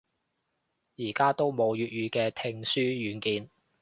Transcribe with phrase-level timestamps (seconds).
[0.97, 3.51] 而家都冇粵語嘅聽書軟件